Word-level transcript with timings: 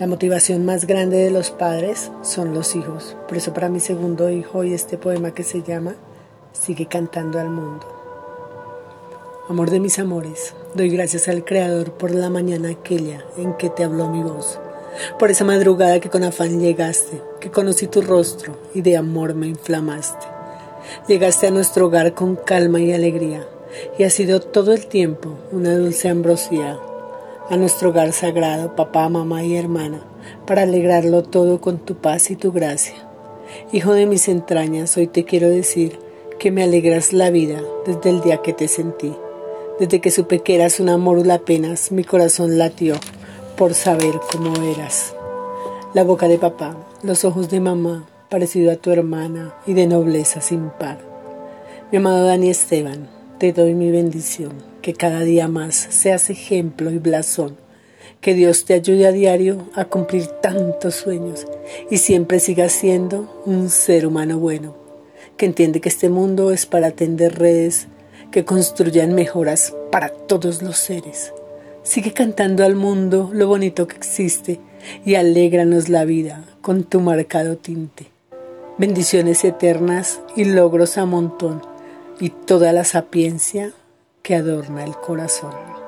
La 0.00 0.08
motivación 0.08 0.64
más 0.64 0.88
grande 0.88 1.18
de 1.18 1.30
los 1.30 1.52
padres 1.52 2.10
son 2.22 2.52
los 2.52 2.74
hijos. 2.74 3.16
Por 3.28 3.36
eso 3.36 3.54
para 3.54 3.68
mi 3.68 3.78
segundo 3.78 4.28
hijo 4.28 4.64
y 4.64 4.74
este 4.74 4.98
poema 4.98 5.32
que 5.32 5.44
se 5.44 5.62
llama 5.62 5.94
Sigue 6.52 6.86
cantando 6.86 7.38
al 7.38 7.48
mundo. 7.48 7.86
Amor 9.48 9.70
de 9.70 9.78
mis 9.78 10.00
amores, 10.00 10.52
doy 10.74 10.88
gracias 10.88 11.28
al 11.28 11.44
Creador 11.44 11.92
por 11.92 12.10
la 12.10 12.28
mañana 12.28 12.70
aquella 12.70 13.24
en 13.36 13.54
que 13.54 13.70
te 13.70 13.84
habló 13.84 14.08
mi 14.08 14.20
voz, 14.20 14.58
por 15.16 15.30
esa 15.30 15.44
madrugada 15.44 16.00
que 16.00 16.10
con 16.10 16.24
afán 16.24 16.58
llegaste, 16.58 17.22
que 17.40 17.52
conocí 17.52 17.86
tu 17.86 18.02
rostro 18.02 18.56
y 18.74 18.80
de 18.80 18.96
amor 18.96 19.34
me 19.34 19.46
inflamaste. 19.46 20.26
Llegaste 21.06 21.46
a 21.46 21.50
nuestro 21.52 21.86
hogar 21.86 22.14
con 22.14 22.34
calma 22.34 22.80
y 22.80 22.92
alegría, 22.92 23.46
y 23.96 24.02
ha 24.02 24.10
sido 24.10 24.40
todo 24.40 24.72
el 24.72 24.86
tiempo 24.86 25.38
una 25.52 25.76
dulce 25.76 26.08
ambrosía 26.08 26.80
a 27.50 27.56
nuestro 27.56 27.90
hogar 27.90 28.12
sagrado, 28.12 28.74
papá, 28.74 29.08
mamá 29.08 29.44
y 29.44 29.56
hermana, 29.56 30.00
para 30.46 30.62
alegrarlo 30.62 31.22
todo 31.22 31.60
con 31.60 31.78
tu 31.78 31.96
paz 31.96 32.30
y 32.30 32.36
tu 32.36 32.52
gracia. 32.52 32.94
Hijo 33.72 33.92
de 33.92 34.06
mis 34.06 34.28
entrañas, 34.28 34.96
hoy 34.96 35.06
te 35.06 35.24
quiero 35.24 35.48
decir 35.48 35.98
que 36.38 36.50
me 36.50 36.62
alegras 36.62 37.12
la 37.12 37.30
vida 37.30 37.62
desde 37.86 38.10
el 38.10 38.22
día 38.22 38.38
que 38.38 38.54
te 38.54 38.66
sentí. 38.66 39.12
Desde 39.78 40.00
que 40.00 40.10
supe 40.10 40.40
que 40.40 40.54
eras 40.54 40.80
un 40.80 40.88
amor 40.88 41.30
apenas, 41.30 41.92
mi 41.92 42.04
corazón 42.04 42.58
latió 42.58 42.94
por 43.56 43.74
saber 43.74 44.14
cómo 44.32 44.54
eras. 44.62 45.14
La 45.92 46.02
boca 46.02 46.28
de 46.28 46.38
papá, 46.38 46.76
los 47.02 47.24
ojos 47.24 47.50
de 47.50 47.60
mamá, 47.60 48.06
parecido 48.30 48.72
a 48.72 48.76
tu 48.76 48.90
hermana 48.90 49.54
y 49.66 49.74
de 49.74 49.86
nobleza 49.86 50.40
sin 50.40 50.70
par. 50.70 50.98
Mi 51.92 51.98
amado 51.98 52.24
Dani 52.24 52.48
Esteban, 52.48 53.08
te 53.38 53.52
doy 53.52 53.74
mi 53.74 53.90
bendición 53.90 54.73
que 54.84 54.92
cada 54.92 55.20
día 55.20 55.48
más 55.48 55.74
seas 55.74 56.28
ejemplo 56.28 56.90
y 56.90 56.98
blasón. 56.98 57.56
Que 58.20 58.34
Dios 58.34 58.66
te 58.66 58.74
ayude 58.74 59.06
a 59.06 59.12
diario 59.12 59.70
a 59.74 59.86
cumplir 59.86 60.26
tantos 60.26 60.94
sueños 60.96 61.46
y 61.90 61.96
siempre 61.96 62.38
sigas 62.38 62.72
siendo 62.72 63.42
un 63.46 63.70
ser 63.70 64.06
humano 64.06 64.38
bueno, 64.38 64.76
que 65.38 65.46
entiende 65.46 65.80
que 65.80 65.88
este 65.88 66.10
mundo 66.10 66.50
es 66.50 66.66
para 66.66 66.90
tender 66.90 67.38
redes 67.38 67.86
que 68.30 68.44
construyan 68.44 69.14
mejoras 69.14 69.74
para 69.90 70.10
todos 70.10 70.60
los 70.60 70.76
seres. 70.76 71.32
Sigue 71.82 72.12
cantando 72.12 72.62
al 72.62 72.74
mundo 72.74 73.30
lo 73.32 73.48
bonito 73.48 73.86
que 73.86 73.96
existe 73.96 74.60
y 75.02 75.14
alégranos 75.14 75.88
la 75.88 76.04
vida 76.04 76.44
con 76.60 76.84
tu 76.84 77.00
marcado 77.00 77.56
tinte. 77.56 78.08
Bendiciones 78.76 79.44
eternas 79.44 80.20
y 80.36 80.44
logros 80.44 80.98
a 80.98 81.06
montón 81.06 81.62
y 82.20 82.28
toda 82.28 82.74
la 82.74 82.84
sapiencia 82.84 83.72
que 84.24 84.34
adorna 84.34 84.84
el 84.84 84.96
corazón. 84.96 85.83